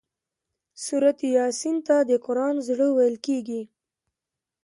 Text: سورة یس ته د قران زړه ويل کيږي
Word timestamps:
سورة 0.83 1.11
یس 1.35 1.61
ته 1.85 1.95
د 2.09 2.11
قران 2.25 2.55
زړه 2.67 2.87
ويل 2.95 3.15
کيږي 3.25 3.61